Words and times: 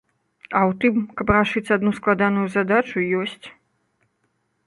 А 0.59 0.59
ў 0.59 0.71
тым, 0.83 0.95
каб 1.19 1.27
рашыць 1.35 1.73
адну 1.75 1.91
складаную 1.99 2.47
задачу, 2.55 3.05
ёсць. 3.25 3.45